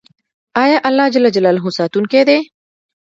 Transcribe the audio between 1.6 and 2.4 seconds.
ساتونکی دی؟